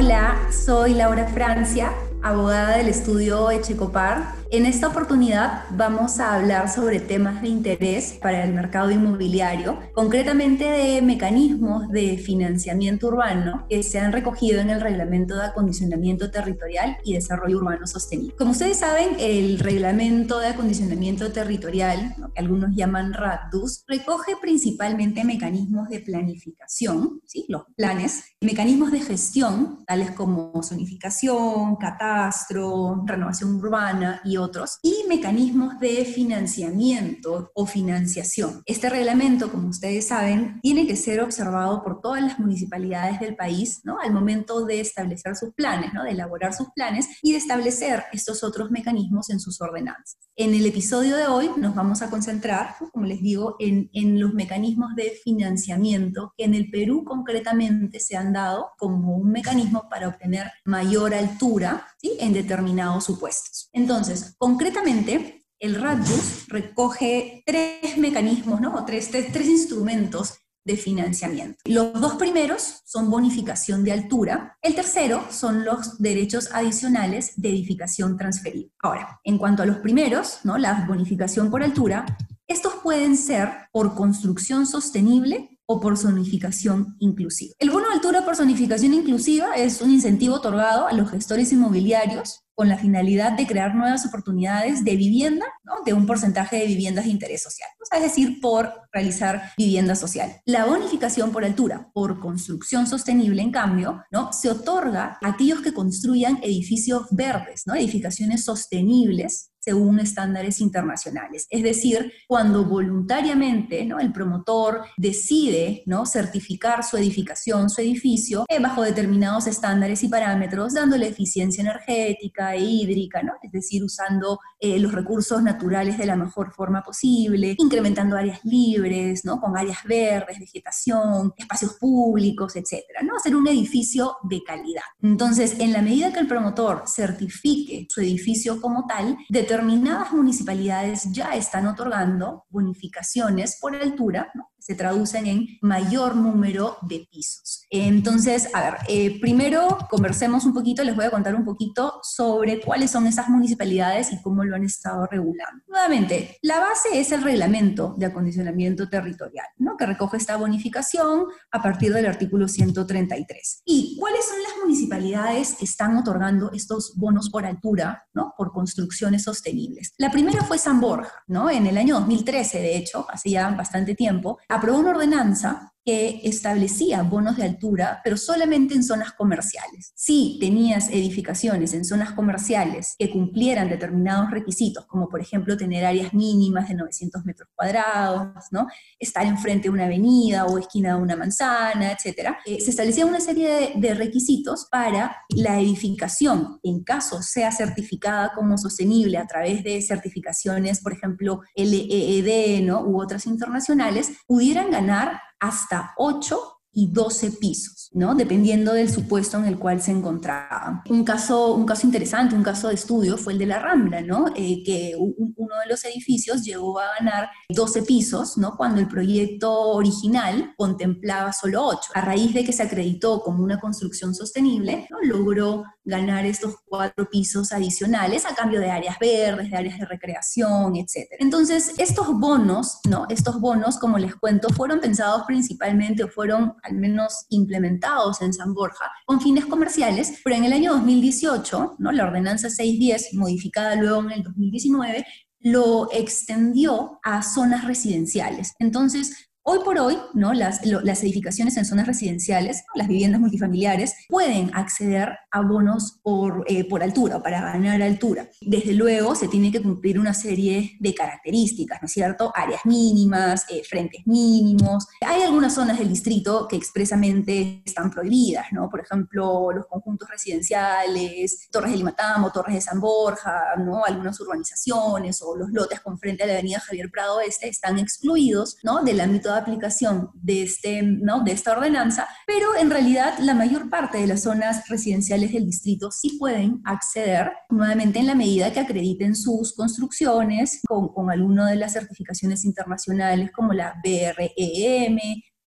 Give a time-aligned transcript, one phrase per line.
[0.00, 1.90] Hola, soy Laura Francia,
[2.22, 8.44] abogada del estudio Echecopar en esta oportunidad vamos a hablar sobre temas de interés para
[8.44, 14.80] el mercado inmobiliario, concretamente de mecanismos de financiamiento urbano que se han recogido en el
[14.80, 18.34] Reglamento de Acondicionamiento Territorial y Desarrollo Urbano Sostenible.
[18.36, 25.88] Como ustedes saben, el Reglamento de Acondicionamiento Territorial, que algunos llaman RADUS, recoge principalmente mecanismos
[25.90, 27.44] de planificación, ¿sí?
[27.48, 35.78] los planes, mecanismos de gestión, tales como zonificación, catastro, renovación urbana y otros, y mecanismos
[35.80, 38.62] de financiamiento o financiación.
[38.66, 43.80] Este reglamento, como ustedes saben, tiene que ser observado por todas las municipalidades del país,
[43.84, 43.98] ¿no?
[44.00, 46.04] Al momento de establecer sus planes, ¿no?
[46.04, 50.18] De elaborar sus planes y de establecer estos otros mecanismos en sus ordenanzas.
[50.36, 54.34] En el episodio de hoy nos vamos a concentrar, como les digo, en, en los
[54.34, 60.08] mecanismos de financiamiento que en el Perú concretamente se han dado como un mecanismo para
[60.08, 62.16] obtener mayor altura ¿sí?
[62.20, 63.68] en determinados supuestos.
[63.72, 68.84] Entonces, concretamente, el RADBUS recoge tres mecanismos, ¿no?
[68.84, 71.58] tres, tres, instrumentos de financiamiento.
[71.64, 78.16] Los dos primeros son bonificación de altura, el tercero son los derechos adicionales de edificación
[78.16, 78.70] transferible.
[78.80, 80.58] Ahora, en cuanto a los primeros, ¿no?
[80.58, 82.04] la bonificación por altura,
[82.46, 87.54] estos pueden ser por construcción sostenible o por zonificación inclusiva.
[87.58, 92.42] El bono de altura por zonificación inclusiva es un incentivo otorgado a los gestores inmobiliarios
[92.58, 95.46] con la finalidad de crear nuevas oportunidades de vivienda,
[95.86, 100.40] de un porcentaje de viviendas de interés social, es decir, por realizar vivienda social.
[100.44, 104.32] La bonificación por altura, por construcción sostenible, en cambio, ¿no?
[104.32, 107.76] se otorga a aquellos que construyan edificios verdes, ¿no?
[107.76, 111.46] edificaciones sostenibles según estándares internacionales.
[111.50, 114.00] Es decir, cuando voluntariamente ¿no?
[114.00, 116.06] el promotor decide ¿no?
[116.06, 122.60] certificar su edificación, su edificio, eh, bajo determinados estándares y parámetros, dándole eficiencia energética e
[122.60, 123.34] hídrica, ¿no?
[123.42, 129.26] es decir, usando eh, los recursos naturales de la mejor forma posible, incrementando áreas libres,
[129.26, 129.38] ¿no?
[129.38, 132.84] con áreas verdes, vegetación, espacios públicos, etc.
[133.04, 133.16] ¿no?
[133.16, 134.88] Hacer un edificio de calidad.
[135.02, 139.18] Entonces, en la medida que el promotor certifique su edificio como tal,
[139.58, 144.52] determinadas municipalidades ya están otorgando bonificaciones por altura, ¿no?
[144.58, 147.64] Se traducen en mayor número de pisos.
[147.70, 152.60] Entonces, a ver, eh, primero conversemos un poquito, les voy a contar un poquito sobre
[152.60, 155.64] cuáles son esas municipalidades y cómo lo han estado regulando.
[155.68, 159.76] Nuevamente, la base es el reglamento de acondicionamiento territorial, ¿no?
[159.76, 163.62] que recoge esta bonificación a partir del artículo 133.
[163.64, 168.34] ¿Y cuáles son las municipalidades que están otorgando estos bonos por altura, ¿no?
[168.36, 169.92] por construcciones sostenibles?
[169.98, 171.50] La primera fue San Borja, ¿no?
[171.50, 177.02] en el año 2013, de hecho, hace ya bastante tiempo, aprobó una ordenanza que establecía
[177.02, 179.94] bonos de altura, pero solamente en zonas comerciales.
[179.94, 186.12] Si tenías edificaciones en zonas comerciales que cumplieran determinados requisitos, como por ejemplo tener áreas
[186.12, 188.66] mínimas de 900 metros cuadrados, ¿no?
[188.98, 193.20] estar enfrente de una avenida o esquina de una manzana, etc., eh, se establecía una
[193.20, 199.80] serie de, requisitos para la edificación, en caso sea certificada como sostenible a través de
[199.80, 202.82] certificaciones, por ejemplo, LEED ¿no?
[202.82, 208.14] u otras internacionales, pudieran ganar hasta 8 y 12 pisos, ¿no?
[208.14, 210.84] Dependiendo del supuesto en el cual se encontraba.
[210.88, 214.26] Un caso, un caso interesante, un caso de estudio fue el de la Rambla, ¿no?
[214.36, 218.56] Eh, que uno de los edificios llegó a ganar 12 pisos, ¿no?
[218.56, 221.90] Cuando el proyecto original contemplaba solo 8.
[221.94, 224.98] A raíz de que se acreditó como una construcción sostenible, ¿no?
[225.02, 230.76] logró ganar estos cuatro pisos adicionales a cambio de áreas verdes, de áreas de recreación,
[230.76, 231.08] etc.
[231.18, 233.06] Entonces, estos bonos, ¿no?
[233.08, 238.54] Estos bonos, como les cuento, fueron pensados principalmente o fueron al menos implementados en San
[238.54, 241.92] Borja con fines comerciales, pero en el año 2018, ¿no?
[241.92, 245.06] La ordenanza 610, modificada luego en el 2019,
[245.40, 248.54] lo extendió a zonas residenciales.
[248.58, 250.34] Entonces, Hoy por hoy, ¿no?
[250.34, 256.68] las, las edificaciones en zonas residenciales, las viviendas multifamiliares, pueden acceder a bonos por, eh,
[256.68, 258.28] por altura o para ganar altura.
[258.42, 262.30] Desde luego, se tiene que cumplir una serie de características, ¿no es cierto?
[262.34, 264.86] Áreas mínimas, eh, frentes mínimos.
[265.00, 268.68] Hay algunas zonas del distrito que expresamente están prohibidas, ¿no?
[268.68, 273.82] Por ejemplo, los conjuntos residenciales, Torres de Limatamo, Torres de San Borja, ¿no?
[273.82, 278.58] Algunas urbanizaciones o los lotes con frente a la avenida Javier Prado Este están excluidos,
[278.62, 278.82] ¿no?
[278.82, 281.22] Del ámbito de aplicación de, este, ¿no?
[281.22, 285.90] de esta ordenanza, pero en realidad la mayor parte de las zonas residenciales del distrito
[285.90, 291.56] sí pueden acceder, nuevamente en la medida que acrediten sus construcciones con, con alguna de
[291.56, 294.98] las certificaciones internacionales como la BREM,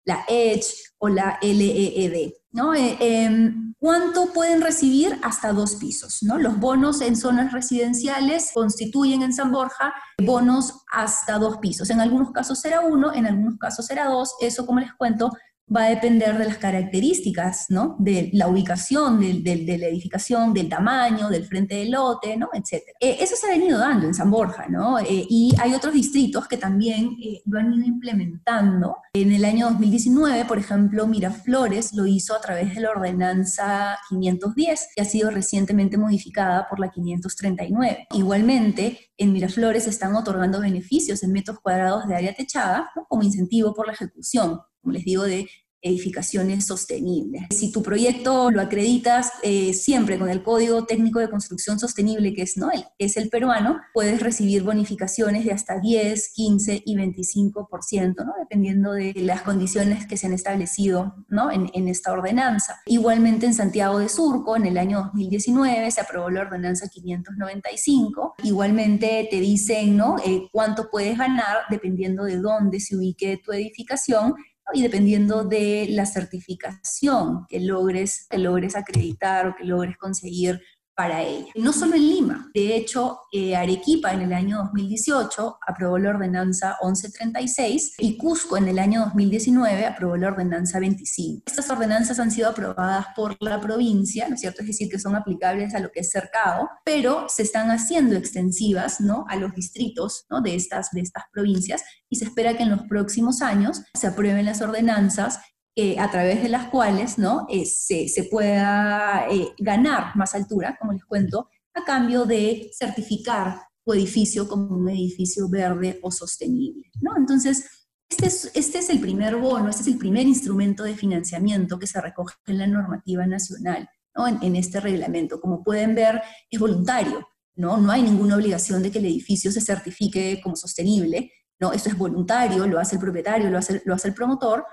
[0.06, 2.32] la EDGE o la LEED.
[2.52, 2.74] ¿no?
[2.76, 5.20] Eh, em, ¿Cuánto pueden recibir?
[5.24, 6.24] Hasta dos pisos.
[6.24, 6.38] ¿no?
[6.38, 11.90] Los bonos en zonas residenciales constituyen en San Borja bonos hasta dos pisos.
[11.90, 14.36] En algunos casos será uno, en algunos casos será dos.
[14.40, 15.32] Eso, como les cuento,
[15.74, 17.96] va a depender de las características, ¿no?
[18.00, 22.50] De la ubicación de, la edificación, del tamaño, del frente del lote, ¿no?
[22.54, 22.98] Etcétera.
[23.00, 25.00] Eh, eso se ha venido dando en San Borja, ¿no?
[25.00, 28.98] Eh, y hay otros distritos que también eh, lo han ido implementando.
[29.14, 34.90] En el año 2019, por ejemplo, Miraflores lo hizo a través de la ordenanza 510,
[34.96, 38.08] que ha sido recientemente modificada por la 539.
[38.14, 43.88] Igualmente, en Miraflores están otorgando beneficios en metros cuadrados de área techada como incentivo por
[43.88, 45.48] la ejecución como les digo, de
[45.84, 47.44] edificaciones sostenibles.
[47.52, 52.44] Si tu proyecto lo acreditas eh, siempre con el Código Técnico de Construcción Sostenible, que
[52.44, 52.72] es, ¿no?
[52.72, 58.34] el, es el peruano, puedes recibir bonificaciones de hasta 10, 15 y 25%, ¿no?
[58.40, 61.52] dependiendo de las condiciones que se han establecido ¿no?
[61.52, 62.80] en, en esta ordenanza.
[62.86, 68.36] Igualmente en Santiago de Surco, en el año 2019, se aprobó la ordenanza 595.
[68.44, 70.16] Igualmente te dicen ¿no?
[70.26, 74.34] Eh, cuánto puedes ganar dependiendo de dónde se ubique tu edificación
[74.74, 80.62] y dependiendo de la certificación que logres, que logres acreditar o que logres conseguir
[80.96, 81.52] para ella.
[81.56, 86.78] No solo en Lima, de hecho, eh, Arequipa en el año 2018 aprobó la ordenanza
[86.82, 91.44] 1136 y Cusco en el año 2019 aprobó la ordenanza 25.
[91.48, 94.62] Estas ordenanzas han sido aprobadas por la provincia, ¿no es cierto?
[94.62, 99.02] Es decir, que son aplicables a lo que es cercado, pero se están haciendo extensivas,
[99.02, 99.26] ¿no?
[99.30, 100.42] A los distritos, ¿no?
[100.42, 104.46] De estas, de estas provincias y se espera que en los próximos años se aprueben
[104.46, 105.40] las ordenanzas
[105.76, 107.48] eh, a través de las cuales ¿no?
[107.50, 113.60] Eh, se, se, pueda eh, ganar más altura, como les cuento, a cambio de certificar
[113.84, 116.92] tu edificio como un edificio verde o sostenible.
[117.02, 117.18] ¿no?
[117.18, 121.80] Entonces, este es, este es el primer bono, este es el primer instrumento de financiamiento
[121.80, 124.28] que se recoge en la normativa nacional, ¿no?
[124.28, 125.42] en, en este reglamento.
[125.42, 126.22] Como pueden ver,
[126.52, 127.78] es voluntario, ¿no?
[127.78, 131.72] no hay ninguna obligación de que el edificio se certifique como sostenible, ¿no?
[131.72, 134.66] Esto es voluntario, lo hace el propietario, lo hace, lo hace el promotor,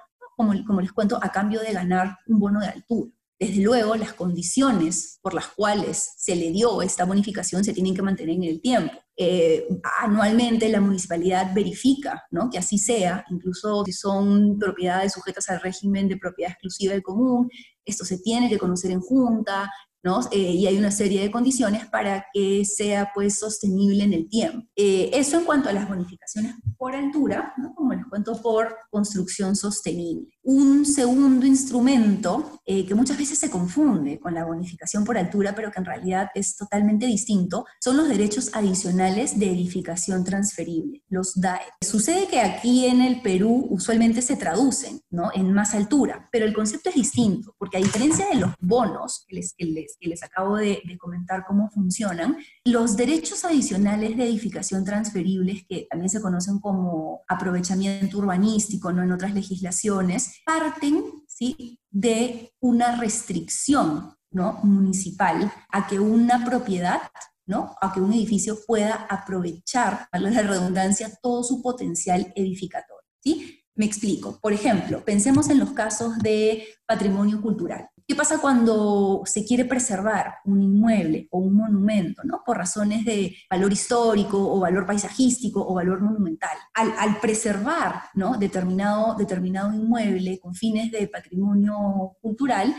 [0.67, 3.11] como, les cuento, a cambio de ganar un bono de altura.
[3.39, 8.03] Desde luego, las condiciones por las cuales se le dio esta bonificación se tienen que
[8.03, 8.93] mantener en el tiempo.
[9.17, 9.67] Eh,
[10.01, 12.51] anualmente la municipalidad verifica ¿no?
[12.51, 17.49] que así sea, incluso si son propiedades sujetas al régimen de propiedad exclusiva del común,
[17.85, 19.71] esto se tiene que conocer en junta,
[20.03, 20.21] ¿no?
[20.33, 24.67] Eh, y hay una serie de condiciones para que sea pues sostenible en el tiempo.
[24.77, 30.29] Eh, eso en cuanto a las bonificaciones por altura, como les cuento, por construcción sostenible.
[30.43, 35.71] Un segundo instrumento eh, que muchas veces se confunde con la bonificación por altura, pero
[35.71, 41.61] que en realidad es totalmente distinto, son los derechos adicionales de edificación transferible, los DAE.
[41.83, 45.31] Sucede que aquí en el Perú usualmente se traducen ¿no?
[45.35, 49.37] en más altura, pero el concepto es distinto, porque a diferencia de los bonos que
[49.37, 54.25] les, que les, que les acabo de, de comentar cómo funcionan, los derechos adicionales de
[54.25, 59.03] edificación transferibles, que también se conocen como aprovechamiento urbanístico ¿no?
[59.03, 61.79] en otras legislaciones, parten ¿sí?
[61.91, 64.61] de una restricción ¿no?
[64.63, 67.01] municipal a que una propiedad,
[67.47, 67.77] ¿no?
[67.81, 73.09] a que un edificio pueda aprovechar, a la redundancia, todo su potencial edificatorio.
[73.23, 73.65] ¿sí?
[73.75, 74.39] Me explico.
[74.41, 77.89] Por ejemplo, pensemos en los casos de patrimonio cultural.
[78.11, 82.43] ¿Qué pasa cuando se quiere preservar un inmueble o un monumento, ¿no?
[82.45, 86.59] Por razones de valor histórico o valor paisajístico o valor monumental.
[86.75, 88.37] Al, preservar, ¿no?
[88.37, 92.75] Determinado, determinado inmueble con fines de patrimonio cultural,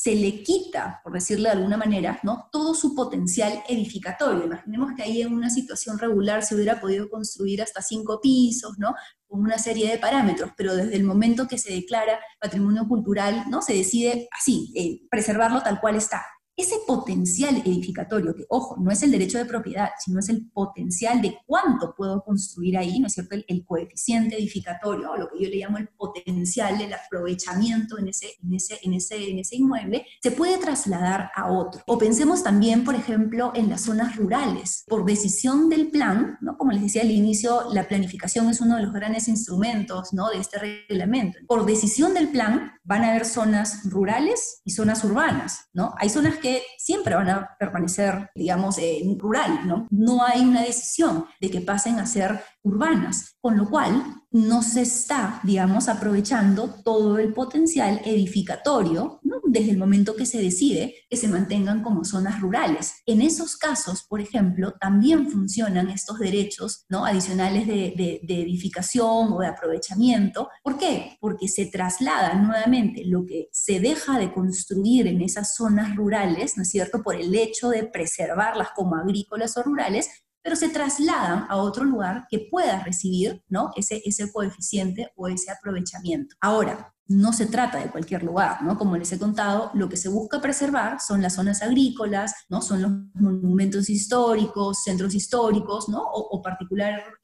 [0.00, 2.48] se le quita, por decirlo de alguna manera, ¿no?
[2.50, 4.46] todo su potencial edificatorio.
[4.46, 8.94] Imaginemos que ahí en una situación regular se hubiera podido construir hasta cinco pisos, ¿no?
[9.26, 13.60] con una serie de parámetros, pero desde el momento que se declara patrimonio cultural, ¿no?
[13.60, 16.24] Se decide así, eh, preservarlo tal cual está
[16.60, 21.20] ese potencial edificatorio, que ojo, no es el derecho de propiedad, sino es el potencial
[21.20, 23.36] de cuánto puedo construir ahí, ¿no es cierto?
[23.46, 28.34] El, coeficiente edificatorio, o lo que yo le llamo el potencial del aprovechamiento en ese,
[28.42, 31.82] en, ese, en, ese, en ese inmueble, se puede trasladar a otro.
[31.86, 34.84] O pensemos también, por ejemplo, en las zonas rurales.
[34.88, 36.56] Por decisión del plan, ¿no?
[36.58, 40.30] Como les decía al inicio, la planificación es uno de los grandes instrumentos, ¿no?
[40.30, 41.38] De este reglamento.
[41.46, 45.94] Por decisión del plan, van a haber zonas rurales y zonas urbanas, ¿no?
[45.98, 49.86] Hay zonas que siempre van a permanecer, digamos, en rural, ¿no?
[49.90, 54.82] No hay una decisión de que pasen a ser urbanas, con lo cual no se
[54.82, 61.26] está, digamos, aprovechando todo el potencial edificatorio desde el momento que se decide que se
[61.26, 62.94] mantengan como zonas rurales.
[63.06, 67.04] En esos casos, por ejemplo, también funcionan estos derechos ¿no?
[67.04, 70.48] adicionales de, de edificación o de aprovechamiento.
[70.62, 71.16] ¿Por qué?
[71.20, 76.62] Porque se traslada nuevamente lo que se deja de construir en esas zonas rurales, ¿no
[76.62, 80.08] es cierto?, por el hecho de preservarlas como agrícolas o rurales,
[80.42, 83.70] pero se trasladan a otro lugar que pueda recibir ¿no?
[83.76, 86.34] ese, ese coeficiente o ese aprovechamiento.
[86.40, 88.78] Ahora, no se trata de cualquier lugar, ¿no?
[88.78, 92.62] Como les he contado, lo que se busca preservar son las zonas agrícolas, ¿no?
[92.62, 96.04] Son los monumentos históricos, centros históricos, ¿no?
[96.04, 96.40] O,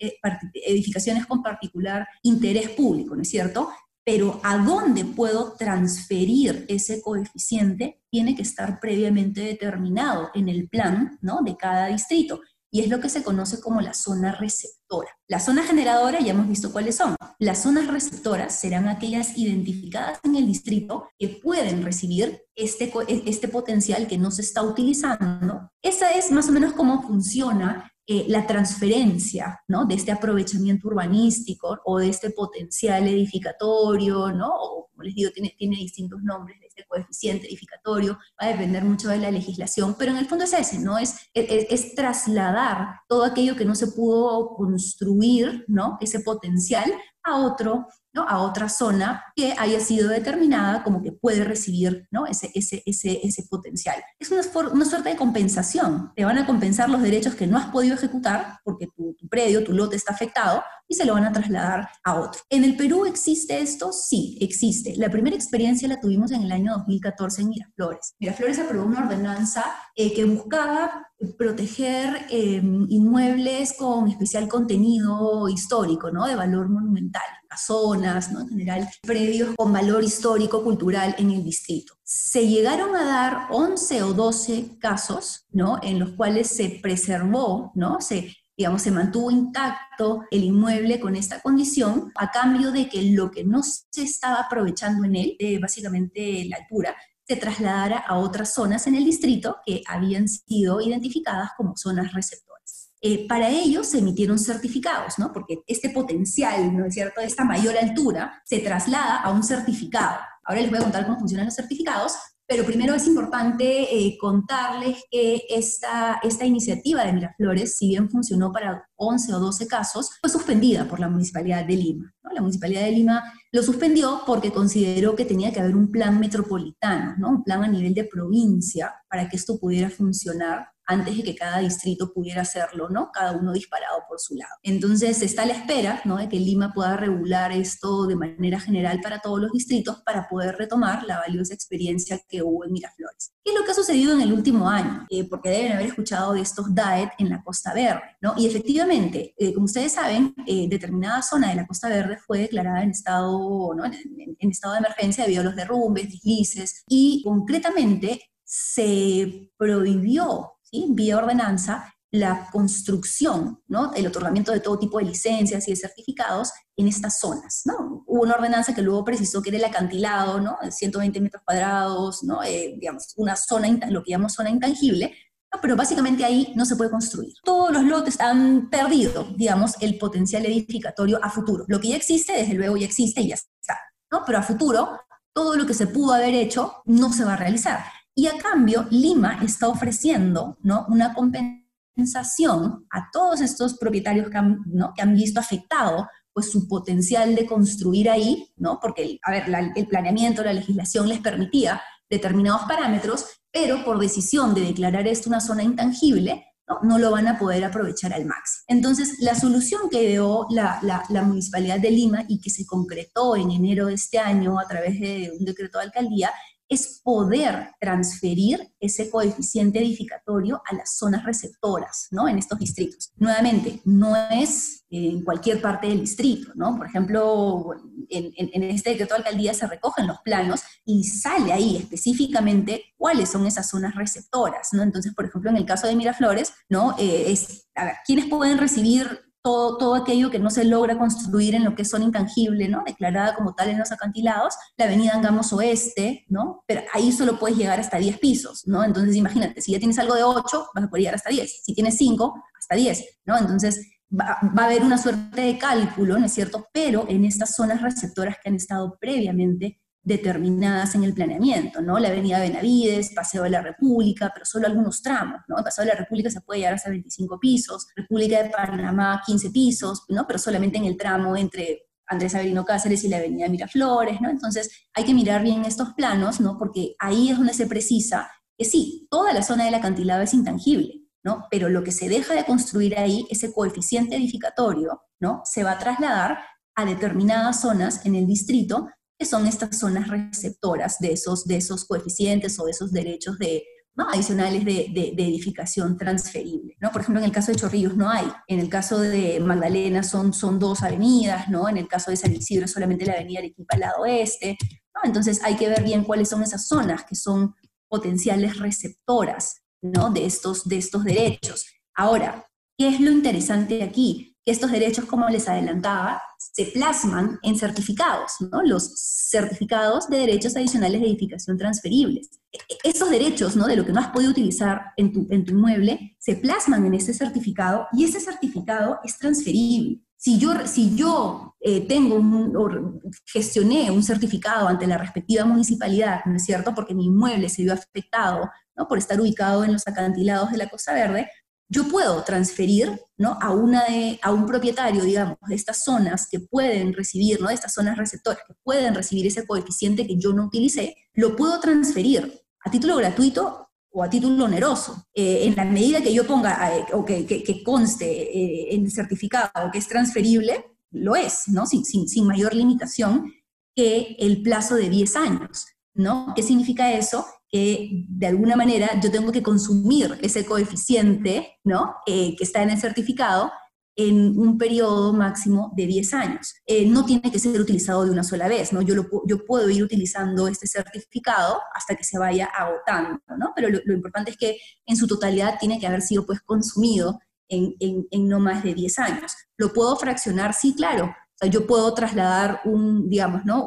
[0.01, 0.19] eh,
[0.67, 3.71] edificaciones con particular interés público, ¿no es cierto?
[4.05, 11.17] Pero a dónde puedo transferir ese coeficiente tiene que estar previamente determinado en el plan,
[11.23, 11.43] ¿no?
[11.45, 15.11] De cada distrito y es lo que se conoce como la zona receptora.
[15.29, 17.17] La zona generadora ya hemos visto cuáles son.
[17.39, 22.93] Las zonas receptoras serán aquellas identificadas en el distrito que pueden recibir este,
[23.27, 25.71] este potencial que no se está utilizando.
[25.83, 29.85] Esa es más o menos cómo funciona eh, la transferencia ¿no?
[29.85, 34.86] de este aprovechamiento urbanístico o de este potencial edificatorio, ¿no?
[34.97, 39.19] Como les digo, tiene, tiene distintos nombres este coeficiente edificatorio, va a depender mucho de
[39.19, 40.99] la legislación, pero en el fondo es ese, ¿no?
[40.99, 45.99] Es, es, trasladar todo aquello que no se pudo construir, ¿no?
[46.01, 47.87] ese potencial, a otro
[48.27, 52.27] a otra zona que haya sido determinada como que puede recibir ¿no?
[52.27, 54.03] ese, ese, ese, ese potencial.
[54.19, 56.13] Es una, una, suerte de compensación.
[56.15, 59.73] Te van a compensar los derechos que no has podido ejecutar porque tu, predio, tu
[59.73, 62.41] lote está afectado y se lo van a trasladar a otro.
[62.49, 63.93] ¿En el Perú existe esto?
[63.93, 64.86] Sí, existe.
[64.97, 68.15] La primera experiencia la tuvimos en el año 2014 en Miraflores.
[68.21, 69.65] Miraflores aprobó una ordenanza
[69.95, 71.07] eh, que buscaba
[71.39, 76.27] proteger em, inmuebles con especial contenido histórico, ¿no?
[76.27, 78.43] De valor monumental, las zonas, ¿no?
[78.43, 81.95] En general, predios con valor histórico, cultural en el distrito.
[82.05, 85.81] Se llegaron a dar 11 o 12 casos, ¿no?
[85.83, 88.01] En los cuales se preservó, ¿no?
[88.01, 93.31] Se, digamos, se mantuvo intacto el inmueble con esta condición, a cambio de que lo
[93.31, 96.97] que no se estaba aprovechando en él, eh, básicamente la altura,
[97.27, 102.93] se trasladara a otras zonas en el distrito que habían sido identificadas como zonas receptoras.
[103.03, 105.33] Eh, para ello se emitieron certificados, ¿no?
[105.33, 110.19] porque este potencial, ¿no es cierto?, esta mayor altura se traslada a un certificado.
[110.45, 112.15] Ahora les voy a contar cómo funcionan los certificados,
[112.47, 118.53] pero primero es importante eh, contarles que esta, esta iniciativa de Miraflores, si bien funcionó
[118.53, 122.15] para 11 o 12 casos, fue suspendida por la Municipalidad de Lima.
[122.33, 127.15] La Municipalidad de Lima lo suspendió porque consideró que tenía que haber un plan metropolitano,
[127.19, 127.31] ¿no?
[127.31, 131.59] un plan a nivel de provincia para que esto pudiera funcionar antes de que cada
[131.59, 133.11] distrito pudiera hacerlo, ¿no?
[133.13, 134.55] Cada uno disparado por su lado.
[134.63, 136.17] Entonces está a la espera, ¿no?
[136.17, 140.57] De que Lima pueda regular esto de manera general para todos los distritos para poder
[140.57, 143.33] retomar la valiosa experiencia que hubo en Miraflores.
[143.45, 145.07] ¿Qué es lo que ha sucedido en el último año?
[145.11, 148.35] Eh, porque deben haber escuchado de estos DAET en la Costa Verde, ¿no?
[148.37, 152.83] Y efectivamente, eh, como ustedes saben, eh, determinada zona de la Costa Verde fue declarada
[152.83, 153.85] en estado, ¿no?
[153.85, 153.95] en,
[154.39, 160.56] en estado de emergencia debido a los derrumbes, deslices, y concretamente se prohibió
[160.91, 163.93] vía ordenanza la construcción, ¿no?
[163.95, 167.63] el otorgamiento de todo tipo de licencias y de certificados en estas zonas.
[167.65, 168.05] ¿no?
[168.07, 170.57] Hubo una ordenanza que luego precisó que era el acantilado, ¿no?
[170.69, 172.43] 120 metros cuadrados, ¿no?
[172.43, 175.15] Eh, digamos, una zona, lo que llamamos zona intangible,
[175.61, 177.33] pero básicamente ahí no se puede construir.
[177.43, 181.65] Todos los lotes han perdido, digamos, el potencial edificatorio a futuro.
[181.69, 183.79] Lo que ya existe, desde luego ya existe y ya está,
[184.11, 184.23] ¿no?
[184.27, 185.01] pero a futuro
[185.33, 187.81] todo lo que se pudo haber hecho no se va a realizar.
[188.19, 190.87] Y a cambio, Lima está ofreciendo ¿no?
[190.89, 194.95] una compensación a todos estos propietarios que han, ¿no?
[194.97, 198.79] que han visto afectado pues su potencial de construir ahí, ¿no?
[198.81, 199.45] porque a ver,
[199.75, 205.41] el planeamiento, la legislación les permitía determinados parámetros, pero por decisión de declarar esto una
[205.43, 206.79] zona intangible, ¿no?
[206.83, 208.65] no lo van a poder aprovechar al máximo.
[208.69, 213.37] Entonces, la solución que dio la, la, la, Municipalidad de Lima y que se concretó
[213.37, 216.31] en enero de este año a través de un decreto de alcaldía
[216.69, 222.29] es poder transferir ese coeficiente edificatorio a las zonas receptoras, ¿no?
[222.29, 223.13] En estos distritos.
[223.17, 226.77] Nuevamente, no es en cualquier parte del distrito, ¿no?
[226.77, 227.75] Por ejemplo,
[228.09, 233.47] en, este decreto de alcaldía se recogen los planos y sale ahí específicamente cuáles son
[233.47, 234.83] esas zonas receptoras, ¿no?
[234.83, 236.97] Entonces, por ejemplo, en el caso de Miraflores, ¿no?
[236.99, 241.77] Eh, es, a ¿quiénes pueden recibir todo, aquello que no se logra construir en lo
[241.77, 242.83] que son intangible, ¿no?
[242.85, 246.65] Declarada como tal en los acantilados, la avenida Angamos Oeste, ¿no?
[246.67, 248.83] Pero ahí solo puedes llegar hasta 10 pisos, ¿no?
[248.83, 251.63] Entonces imagínate, si ya tienes algo de 8, vas a poder llegar hasta 10.
[251.65, 253.39] Si tienes 5, hasta 10, ¿no?
[253.39, 256.67] Entonces va, a haber una suerte de cálculo, ¿no es cierto?
[256.73, 261.99] Pero en estas zonas receptoras que han estado previamente determinadas en el planeamiento, ¿no?
[261.99, 265.59] La avenida Benavides, Paseo de la República, pero solo algunos tramos, ¿no?
[265.59, 269.51] El Paseo de la República se puede llegar hasta 25 pisos, República de Panamá 15
[269.51, 270.25] pisos, ¿no?
[270.25, 274.31] Pero solamente en el tramo entre Andrés Avelino Cáceres y la avenida Miraflores, ¿no?
[274.31, 276.57] Entonces hay que mirar bien estos planos, ¿no?
[276.57, 281.03] Porque ahí es donde se precisa que sí, toda la zona del acantilado es intangible,
[281.25, 281.49] ¿no?
[281.51, 285.43] Pero lo que se deja de construir ahí, ese coeficiente edificatorio, ¿no?
[285.45, 286.39] Se va a trasladar
[286.77, 288.87] a determinadas zonas en el distrito
[289.19, 293.65] que son estas zonas receptoras de esos, de esos coeficientes o de esos derechos de,
[294.05, 296.77] adicionales de, edificación transferible.
[296.81, 296.91] ¿no?
[296.91, 300.33] Por ejemplo, en el caso de Chorrillos no hay, en el caso de Magdalena son,
[300.33, 301.69] son dos avenidas, ¿no?
[301.69, 304.59] en el caso de San Isidro solamente la avenida Arequipa al lado oeste,
[305.03, 307.55] entonces hay que ver bien cuáles son esas zonas que son
[307.89, 310.11] potenciales receptoras ¿no?
[310.11, 311.67] de, estos, de estos derechos.
[311.95, 312.47] Ahora,
[312.77, 314.36] ¿qué es lo interesante aquí?
[314.47, 318.63] Que estos derechos, como les adelantaba, se plasman en certificados, ¿no?
[318.63, 318.93] los
[319.29, 322.31] certificados de derechos adicionales de edificación transferibles.
[322.53, 323.67] E, e, estos derechos, ¿no?
[323.67, 326.95] de lo que no has podido utilizar en tu, en tu inmueble, se plasman en
[326.95, 330.01] ese certificado y ese certificado es transferible.
[330.17, 336.37] Si yo, si yo eh, tengo un, gestioné un certificado ante la respectiva municipalidad, ¿no
[336.37, 336.73] es cierto?
[336.73, 338.87] Porque mi inmueble se vio afectado ¿no?
[338.87, 341.29] por estar ubicado en los acantilados de la Costa Verde,
[341.69, 343.39] yo puedo transferir ¿no?
[343.41, 347.49] a, una de, a un propietario, digamos, de estas zonas que pueden recibir, ¿no?
[347.49, 351.59] de estas zonas receptoras que pueden recibir ese coeficiente que yo no utilicé, lo puedo
[351.61, 355.07] transferir a título gratuito o a título oneroso.
[355.15, 359.71] Eh, en la medida que yo ponga eh, o que, conste eh, en el certificado
[359.73, 361.67] que es transferible, lo es, ¿no?
[361.67, 363.33] Sin, sin, sin mayor limitación
[363.75, 365.67] que el plazo de 10 años.
[365.97, 366.33] ¿No?
[366.35, 367.27] ¿Qué significa eso?
[367.49, 371.95] que de alguna manera yo tengo que consumir ese coeficiente ¿no?
[372.07, 373.53] Eh, que está en el certificado
[373.99, 376.55] en un periodo máximo de 10 años.
[376.67, 378.83] Eh, no tiene que ser utilizado de una sola vez, ¿no?
[378.83, 383.53] Yo, lo, yo puedo ir utilizando este certificado hasta que se vaya agotando, ¿no?
[383.57, 387.75] Pero lo, importante es que en su totalidad tiene que haber sido pues consumido en,
[387.81, 389.35] en, en no más de 10 años.
[389.57, 390.53] ¿Lo puedo fraccionar?
[390.53, 393.67] Sí, claro, sea, yo puedo trasladar un, digamos, ¿no?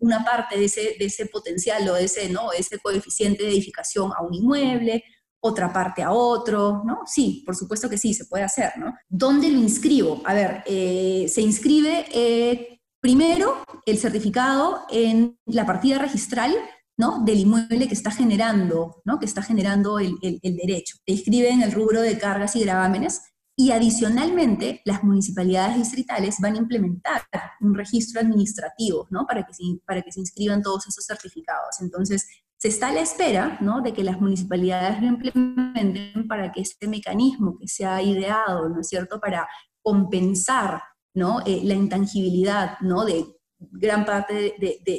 [0.00, 2.52] una parte de ese, de ese potencial o de ese, ¿no?
[2.52, 5.02] ese coeficiente de edificación a un inmueble,
[5.40, 7.00] otra parte a otro, ¿no?
[7.06, 8.92] Sí, por supuesto que sí, se puede hacer, ¿no?
[9.08, 10.20] ¿Dónde lo inscribo?
[10.24, 16.54] A ver, eh, se inscribe eh, primero el certificado en la partida registral,
[16.96, 17.22] ¿no?
[17.24, 19.20] Del inmueble que está generando, ¿no?
[19.20, 20.96] Que está generando el, el, el derecho.
[21.06, 23.22] Se inscribe en el rubro de cargas y gravámenes
[23.60, 27.22] y adicionalmente, las municipalidades distritales van a implementar
[27.60, 29.26] un registro administrativo, ¿no?
[29.26, 31.80] Para que se, para que se inscriban todos esos certificados.
[31.80, 33.80] Entonces, se está a la espera, ¿no?
[33.80, 38.80] De que las municipalidades lo implementen para que este mecanismo que se ha ideado, ¿no
[38.80, 39.48] es cierto?, para
[39.82, 40.80] compensar,
[41.12, 41.40] ¿no?
[41.44, 43.04] Eh, la intangibilidad, ¿no?
[43.04, 44.54] De gran parte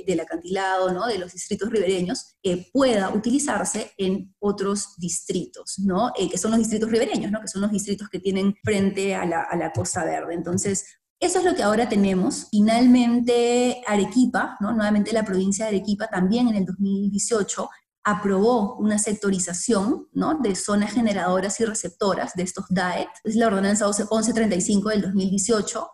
[0.06, 1.08] del acantilado, ¿no?
[1.08, 6.12] de los distritos ribereños, eh, pueda utilizarse en otros distritos, ¿no?
[6.18, 7.42] Eh, que son los distritos ribereños, ¿no?
[7.42, 10.34] que son los distritos que tienen frente a la, a la Costa Verde.
[10.34, 10.86] Entonces,
[11.20, 12.48] eso es lo que ahora tenemos.
[12.52, 14.72] Finalmente, Arequipa, ¿no?
[14.72, 17.70] nuevamente la provincia de Arequipa, también en el 2018
[18.04, 20.40] aprobó una sectorización ¿no?
[20.40, 23.10] de zonas generadoras y receptoras de estos DAET.
[23.24, 25.88] Es la ordenanza 1135 del 2018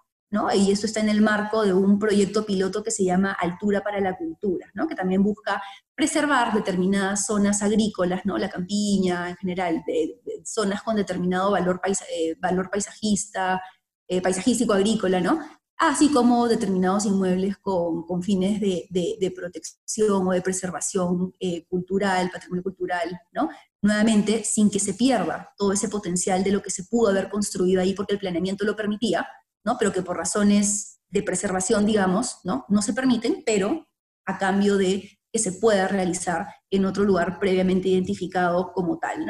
[0.54, 4.00] y eso está en el marco de un proyecto piloto que se llama Altura para
[4.00, 4.88] la Cultura, ¿no?
[4.88, 5.62] Que también busca
[5.96, 8.38] preservar determinadas zonas agrícolas, ¿no?
[8.38, 13.62] La campiña en general, de, zonas con determinado valor, eh, valor paisajista,
[14.08, 15.40] eh, paisajístico agrícola, ¿no?
[15.78, 23.20] Así como determinados inmuebles con, fines de, protección o de preservación eh, cultural, patrimonio cultural,
[23.34, 23.50] ¿no?
[23.82, 27.82] Nuevamente, sin que se pierda todo ese potencial de lo que se pudo haber construido
[27.82, 29.28] ahí porque el planeamiento lo permitía,
[29.80, 32.66] pero que por razones de preservación, digamos, ¿no?
[32.82, 33.88] se permiten, pero
[34.26, 39.26] a cambio de que se pueda realizar en otro lugar previamente identificado como tal.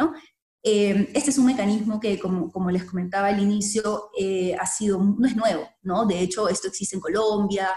[0.63, 5.27] Eh, este es un mecanismo que, como, les comentaba al inicio, eh, ha sido, no
[5.27, 6.05] es nuevo, ¿no?
[6.05, 7.69] de hecho esto existe en Colombia,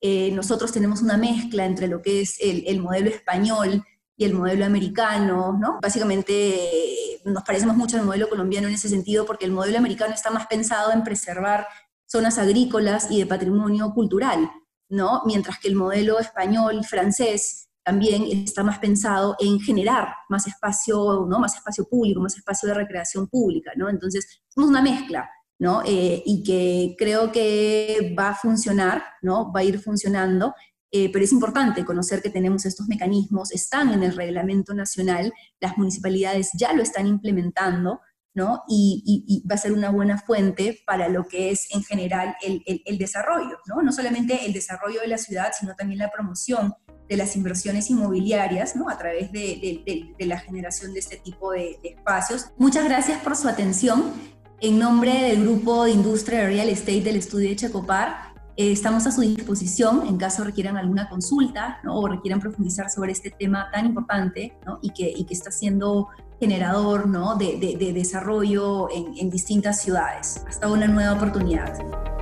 [0.00, 3.82] eh, nosotros tenemos una mezcla entre lo que es el, el modelo español
[4.16, 5.78] y el modelo americano, ¿no?
[5.80, 10.30] Básicamente nos parecemos mucho al modelo colombiano en ese sentido porque el modelo americano está
[10.30, 11.66] más pensado en preservar
[12.14, 14.48] zonas agrícolas y de patrimonio cultural,
[14.88, 15.22] ¿no?
[15.26, 21.26] Mientras que el modelo español y francés también está más pensado en generar más espacio,
[21.28, 21.40] ¿no?
[21.40, 23.88] Más espacio público, más espacio de recreación pública, ¿no?
[23.88, 25.82] Entonces, somos una mezcla, ¿no?
[25.84, 29.52] Eh, y que creo que va a funcionar, ¿no?
[29.52, 30.54] Va a ir funcionando,
[30.92, 35.76] eh, pero es importante conocer que tenemos estos mecanismos, están en el reglamento nacional, las
[35.76, 37.98] municipalidades ya lo están implementando,
[38.34, 38.64] ¿no?
[38.68, 43.58] Y, va a ser una buena fuente para lo que es en general el, desarrollo,
[43.66, 43.82] ¿no?
[43.82, 46.74] No solamente el desarrollo de la ciudad, sino también la promoción
[47.08, 48.88] de las inversiones inmobiliarias, ¿no?
[48.88, 52.46] A través de, la generación de este tipo de, espacios.
[52.58, 54.12] Muchas gracias por su atención.
[54.60, 59.04] En nombre del Grupo de Industria de Real Estate del Estudio de Checopar, eh, estamos
[59.06, 61.98] a su disposición en caso requieran alguna consulta ¿no?
[61.98, 64.78] o requieran profundizar sobre este tema tan importante ¿no?
[64.80, 66.08] y, que, y, que, está siendo
[66.44, 67.36] generador ¿no?
[67.36, 70.44] de, de, de desarrollo en, en distintas ciudades.
[70.46, 72.13] Hasta una nueva oportunidad.